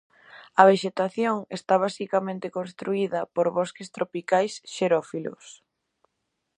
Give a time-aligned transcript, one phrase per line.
[0.61, 5.45] A vexetación está basicamente constituída por bosques tropicais xerófilos.